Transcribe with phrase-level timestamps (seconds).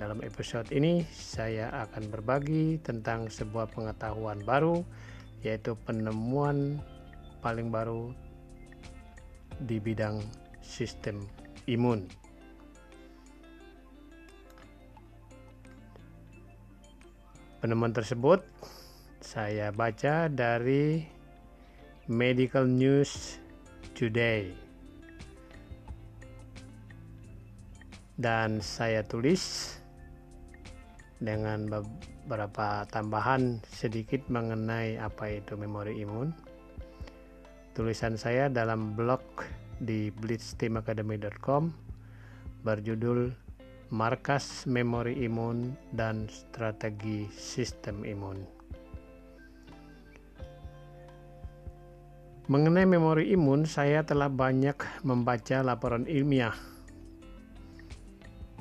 [0.00, 4.80] Dalam episode ini, saya akan berbagi tentang sebuah pengetahuan baru,
[5.44, 6.80] yaitu penemuan
[7.44, 8.08] paling baru
[9.60, 10.24] di bidang
[10.64, 11.20] sistem
[11.68, 12.08] imun.
[17.60, 18.40] Penemuan tersebut
[19.20, 21.04] saya baca dari
[22.08, 23.36] Medical News
[23.92, 24.48] Today.
[28.16, 29.76] Dan saya tulis
[31.20, 36.32] dengan beberapa tambahan sedikit mengenai apa itu memori imun.
[37.76, 39.22] Tulisan saya dalam blog
[39.80, 41.70] di blitzteamacademy.com
[42.66, 43.32] berjudul
[43.90, 48.60] Markas Memori Imun dan Strategi Sistem Imun.
[52.50, 56.54] Mengenai memori imun, saya telah banyak membaca laporan ilmiah.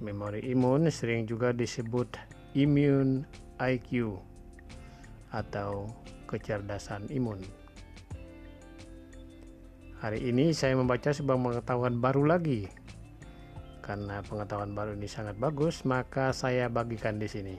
[0.00, 3.26] Memori imun sering juga disebut immune
[3.58, 4.18] IQ
[5.34, 5.90] atau
[6.30, 7.42] kecerdasan imun.
[9.98, 12.70] Hari ini saya membaca sebuah pengetahuan baru lagi.
[13.84, 17.56] Karena pengetahuan baru ini sangat bagus, maka saya bagikan di sini.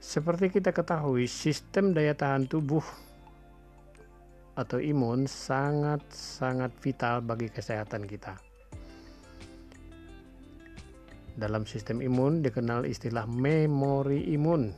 [0.00, 2.84] Seperti kita ketahui, sistem daya tahan tubuh
[4.54, 8.53] atau imun sangat-sangat vital bagi kesehatan kita.
[11.34, 14.70] Dalam sistem imun dikenal istilah memori imun.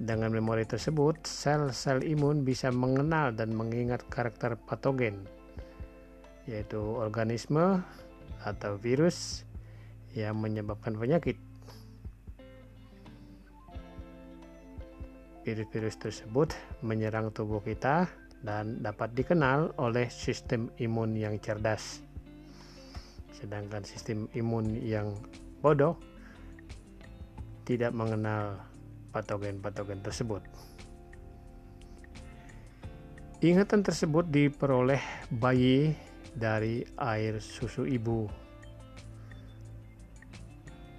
[0.00, 5.28] Dengan memori tersebut, sel-sel imun bisa mengenal dan mengingat karakter patogen,
[6.48, 7.84] yaitu organisme
[8.44, 9.44] atau virus
[10.16, 11.36] yang menyebabkan penyakit.
[15.44, 18.08] Virus-virus tersebut menyerang tubuh kita
[18.40, 22.05] dan dapat dikenal oleh sistem imun yang cerdas
[23.36, 25.12] sedangkan sistem imun yang
[25.60, 26.00] bodoh
[27.68, 28.56] tidak mengenal
[29.12, 30.40] patogen-patogen tersebut.
[33.44, 35.92] Ingatan tersebut diperoleh bayi
[36.32, 38.24] dari air susu ibu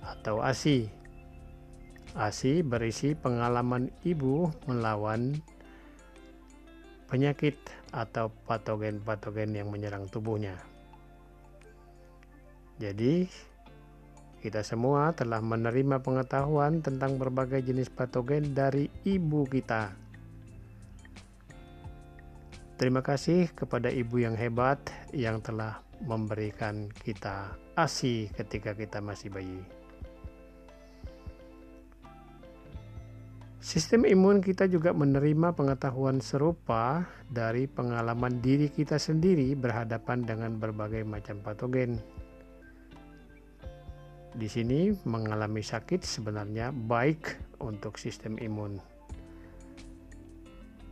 [0.05, 0.85] atau ASI.
[2.13, 5.37] ASI berisi pengalaman ibu melawan
[7.09, 7.57] penyakit
[7.89, 10.76] atau patogen-patogen yang menyerang tubuhnya.
[12.77, 13.25] Jadi,
[14.37, 19.97] kita semua telah menerima pengetahuan tentang berbagai jenis patogen dari ibu kita.
[22.77, 24.77] Terima kasih kepada ibu yang hebat
[25.09, 29.65] yang telah memberikan kita ASI ketika kita masih bayi.
[33.57, 41.01] Sistem imun kita juga menerima pengetahuan serupa dari pengalaman diri kita sendiri berhadapan dengan berbagai
[41.01, 41.97] macam patogen
[44.37, 48.77] di sini mengalami sakit sebenarnya baik untuk sistem imun.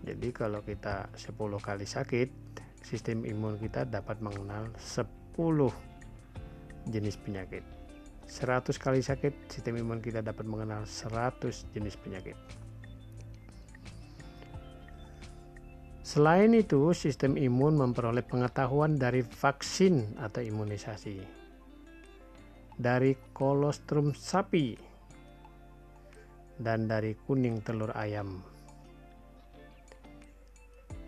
[0.02, 2.30] Jadi kalau kita 10 kali sakit,
[2.82, 5.06] sistem imun kita dapat mengenal 10
[6.90, 7.62] jenis penyakit.
[8.26, 12.38] 100 kali sakit, sistem imun kita dapat mengenal 100 jenis penyakit.
[16.02, 21.35] Selain itu, sistem imun memperoleh pengetahuan dari vaksin atau imunisasi
[22.76, 24.76] dari kolostrum sapi
[26.60, 28.44] dan dari kuning telur ayam.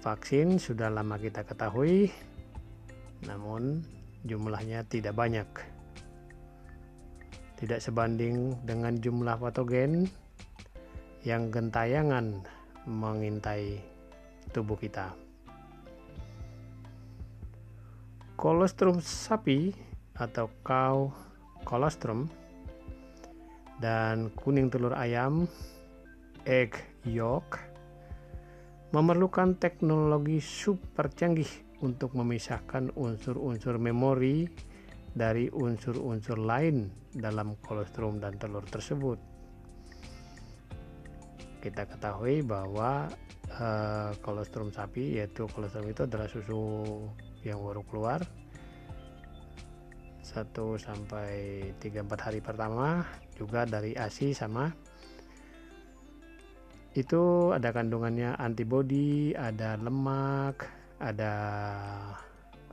[0.04, 2.08] Vaksin sudah lama kita ketahui,
[3.28, 3.84] namun
[4.24, 5.48] jumlahnya tidak banyak.
[7.58, 10.08] Tidak sebanding dengan jumlah patogen
[11.26, 12.46] yang gentayangan
[12.86, 13.82] mengintai
[14.56, 15.12] tubuh kita.
[18.38, 19.74] Kolostrum sapi
[20.14, 21.10] atau cow
[21.68, 22.32] kolostrum
[23.84, 25.44] dan kuning telur ayam
[26.48, 27.60] egg yolk
[28.96, 31.52] memerlukan teknologi super canggih
[31.84, 34.48] untuk memisahkan unsur-unsur memori
[35.12, 39.20] dari unsur-unsur lain dalam kolostrum dan telur tersebut.
[41.60, 43.12] Kita ketahui bahwa
[43.60, 46.86] uh, kolostrum sapi yaitu kolostrum itu adalah susu
[47.44, 48.22] yang baru keluar
[50.38, 51.34] 1 sampai
[51.82, 53.02] 3 4 hari pertama
[53.34, 54.70] juga dari ASI sama
[56.98, 60.66] itu ada kandungannya antibody, ada lemak,
[60.98, 61.34] ada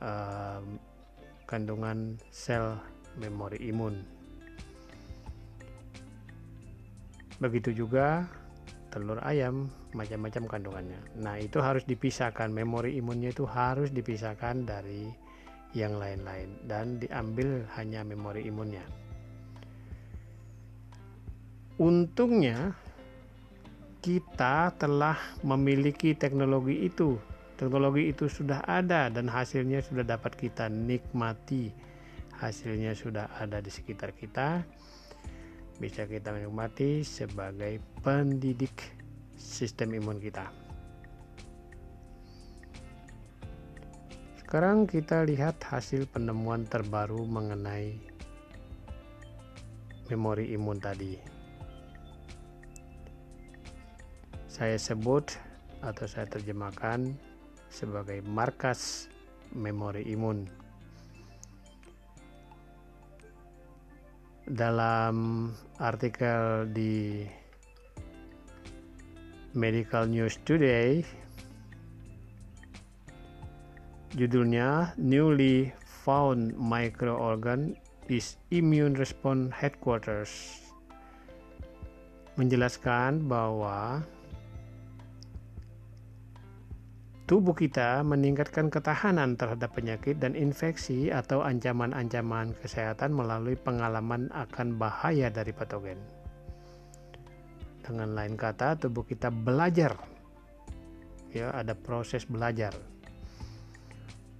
[0.01, 0.65] uh,
[1.45, 2.73] kandungan sel
[3.21, 4.01] memori imun.
[7.37, 8.25] Begitu juga
[8.89, 10.99] telur ayam, macam-macam kandungannya.
[11.21, 12.49] Nah, itu harus dipisahkan.
[12.49, 15.05] Memori imunnya itu harus dipisahkan dari
[15.75, 18.81] yang lain-lain dan diambil hanya memori imunnya.
[21.75, 22.71] Untungnya
[23.99, 27.19] kita telah memiliki teknologi itu.
[27.59, 31.75] Teknologi itu sudah ada dan hasilnya sudah dapat kita nikmati.
[32.39, 34.63] Hasilnya sudah ada di sekitar kita.
[35.75, 38.79] Bisa kita nikmati sebagai pendidik
[39.35, 40.64] sistem imun kita.
[44.45, 47.97] Sekarang kita lihat hasil penemuan terbaru mengenai
[50.13, 51.35] memori imun tadi.
[54.55, 55.35] saya sebut
[55.83, 57.11] atau saya terjemahkan
[57.67, 59.11] sebagai markas
[59.51, 60.47] memori imun.
[64.47, 67.27] Dalam artikel di
[69.51, 71.03] Medical News Today,
[74.15, 75.75] judulnya Newly
[76.07, 77.75] Found Microorgan
[78.07, 80.63] is Immune Response Headquarters
[82.39, 84.07] menjelaskan bahwa
[87.27, 95.27] tubuh kita meningkatkan ketahanan terhadap penyakit dan infeksi atau ancaman-ancaman kesehatan melalui pengalaman akan bahaya
[95.27, 95.99] dari patogen.
[97.83, 99.91] Dengan lain kata, tubuh kita belajar.
[101.35, 102.71] Ya, ada proses belajar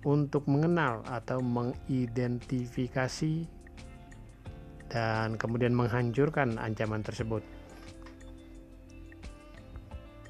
[0.06, 3.50] untuk mengenal atau mengidentifikasi
[4.88, 7.42] dan kemudian menghancurkan ancaman tersebut.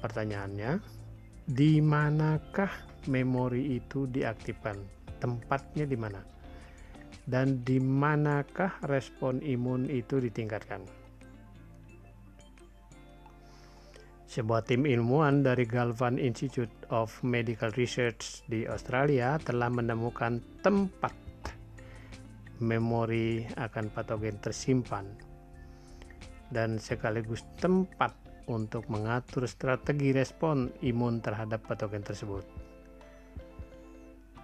[0.00, 0.80] Pertanyaannya,
[1.44, 2.72] di manakah
[3.06, 4.80] memori itu diaktifkan?
[5.20, 6.24] Tempatnya di mana?
[7.26, 11.05] Dan di manakah respon imun itu ditingkatkan?
[14.36, 21.16] Sebuah tim ilmuwan dari Galvan Institute of Medical Research di Australia telah menemukan tempat
[22.60, 25.08] memori akan patogen tersimpan
[26.52, 28.12] dan sekaligus tempat
[28.44, 32.44] untuk mengatur strategi respon imun terhadap patogen tersebut.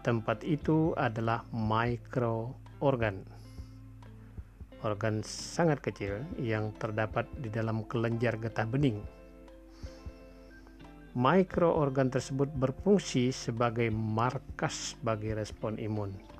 [0.00, 3.20] Tempat itu adalah mikroorgan.
[4.88, 9.20] Organ sangat kecil yang terdapat di dalam kelenjar getah bening.
[11.12, 16.32] Mikroorgan tersebut berfungsi sebagai markas bagi respon imun.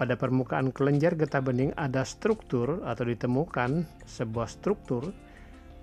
[0.00, 5.12] pada permukaan kelenjar getah bening ada struktur atau ditemukan sebuah struktur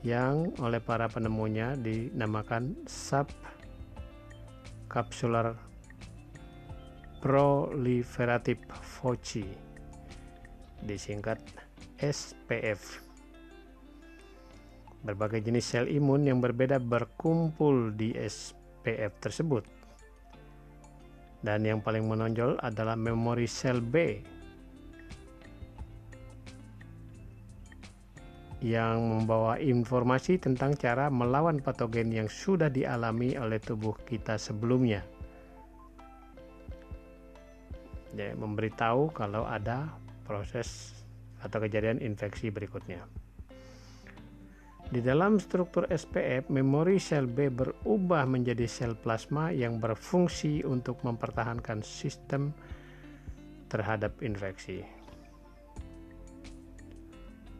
[0.01, 5.53] yang oleh para penemunya dinamakan subcapsular
[7.21, 9.45] proliferative foci
[10.81, 11.37] disingkat
[12.01, 13.06] SPF
[15.07, 19.63] berbagai jenis sel imun yang berbeda berkumpul di SPF tersebut
[21.45, 24.19] dan yang paling menonjol adalah memori sel B
[28.57, 35.05] yang membawa informasi tentang cara melawan patogen yang sudah dialami oleh tubuh kita sebelumnya.
[38.17, 39.93] Ya, memberitahu kalau ada
[40.25, 40.97] proses
[41.45, 43.05] atau kejadian infeksi berikutnya.
[44.87, 51.83] Di dalam struktur SPF, memori sel B berubah menjadi sel plasma yang berfungsi untuk mempertahankan
[51.83, 52.55] sistem
[53.67, 54.87] terhadap infeksi.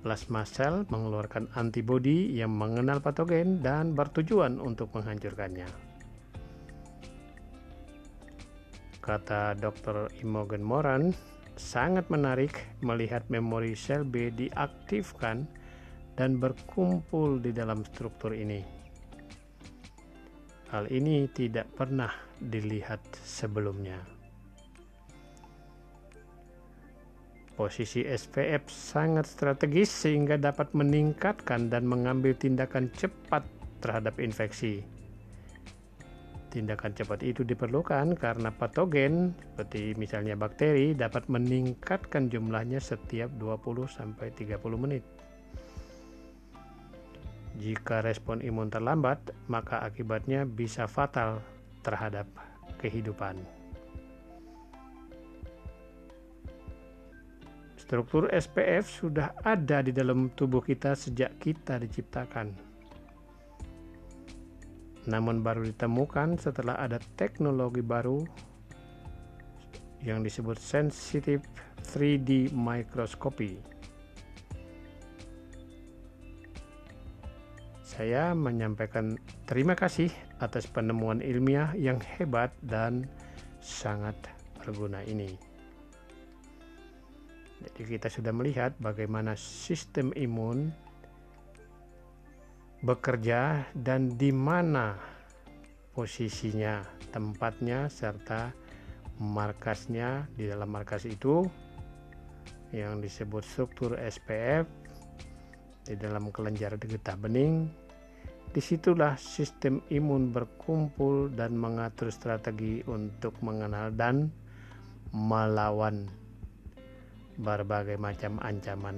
[0.08, 5.68] Plasma sel mengeluarkan antibodi yang mengenal patogen dan bertujuan untuk menghancurkannya.
[9.04, 10.08] Kata Dr.
[10.24, 11.12] Imogen Moran,
[11.60, 15.67] sangat menarik melihat memori sel B diaktifkan
[16.18, 18.66] dan berkumpul di dalam struktur ini.
[20.74, 24.02] Hal ini tidak pernah dilihat sebelumnya.
[27.56, 33.48] Posisi SPF sangat strategis sehingga dapat meningkatkan dan mengambil tindakan cepat
[33.82, 34.86] terhadap infeksi.
[36.54, 44.30] Tindakan cepat itu diperlukan karena patogen seperti misalnya bakteri dapat meningkatkan jumlahnya setiap 20 sampai
[44.34, 45.02] 30 menit.
[47.58, 51.42] Jika respon imun terlambat, maka akibatnya bisa fatal
[51.82, 52.30] terhadap
[52.78, 53.42] kehidupan.
[57.82, 62.54] Struktur SPF sudah ada di dalam tubuh kita sejak kita diciptakan.
[65.08, 68.22] Namun baru ditemukan setelah ada teknologi baru
[70.04, 71.42] yang disebut sensitive
[71.96, 73.77] 3D microscopy
[77.98, 79.18] saya menyampaikan
[79.50, 83.10] terima kasih atas penemuan ilmiah yang hebat dan
[83.58, 84.14] sangat
[84.62, 85.34] berguna ini.
[87.58, 90.70] Jadi kita sudah melihat bagaimana sistem imun
[92.86, 94.94] bekerja dan di mana
[95.98, 98.54] posisinya, tempatnya serta
[99.18, 101.50] markasnya di dalam markas itu
[102.70, 104.70] yang disebut struktur SPF
[105.90, 107.87] di dalam kelenjar getah bening
[108.58, 114.34] Di situlah sistem imun berkumpul dan mengatur strategi untuk mengenal dan
[115.14, 116.10] melawan
[117.38, 118.98] berbagai macam ancaman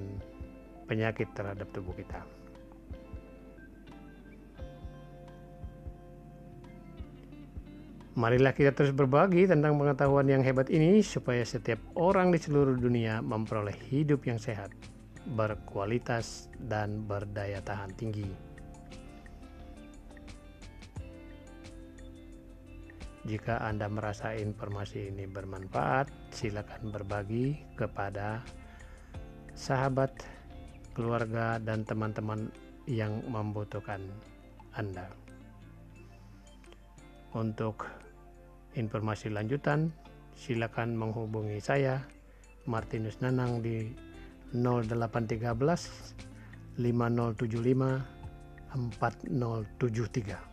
[0.87, 2.23] penyakit terhadap tubuh kita.
[8.15, 13.19] Marilah kita terus berbagi tentang pengetahuan yang hebat ini supaya setiap orang di seluruh dunia
[13.19, 14.71] memperoleh hidup yang sehat,
[15.35, 18.48] berkualitas, dan berdaya tahan tinggi.
[23.29, 28.41] Jika Anda merasa informasi ini bermanfaat, silakan berbagi kepada
[29.53, 30.09] sahabat,
[30.97, 32.49] keluarga, dan teman-teman
[32.89, 34.01] yang membutuhkan
[34.73, 35.13] Anda.
[37.37, 37.85] Untuk
[38.73, 39.93] informasi lanjutan,
[40.33, 42.01] silakan menghubungi saya
[42.65, 43.93] Martinus Nanang di
[44.57, 45.53] 0813
[46.81, 50.48] 5075 4073.